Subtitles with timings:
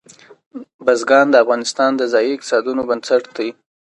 [0.85, 3.49] بزګان د افغانستان د ځایي اقتصادونو بنسټ دی.